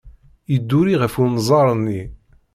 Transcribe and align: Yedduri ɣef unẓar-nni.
Yedduri 0.51 0.95
ɣef 1.01 1.13
unẓar-nni. 1.23 2.01